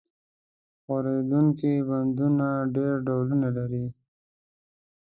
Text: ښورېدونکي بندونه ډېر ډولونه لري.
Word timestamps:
ښورېدونکي 0.83 1.73
بندونه 1.87 2.47
ډېر 2.75 2.93
ډولونه 3.07 3.47
لري. 3.57 3.85